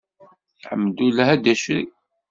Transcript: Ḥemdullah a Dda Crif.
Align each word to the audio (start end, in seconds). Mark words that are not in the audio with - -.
Ḥemdullah 0.67 1.27
a 1.33 1.35
Dda 1.37 1.55
Crif. 1.63 1.97